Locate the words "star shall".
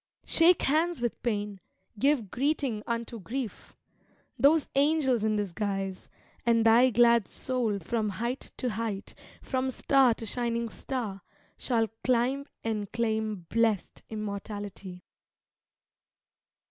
10.69-11.87